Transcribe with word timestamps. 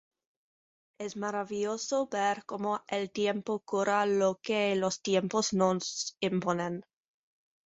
Es 0.99 1.15
maravilloso 1.15 2.07
ver 2.07 2.43
cómo 2.47 2.83
el 2.87 3.11
tiempo 3.11 3.59
cura 3.59 4.07
lo 4.07 4.39
que 4.41 4.75
los 4.75 4.99
Tiempos 5.03 5.53
nos 5.53 6.17
imponen. 6.21 6.81